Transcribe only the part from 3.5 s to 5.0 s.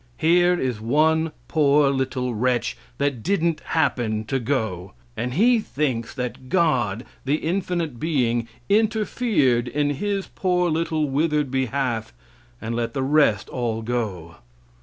happen to go!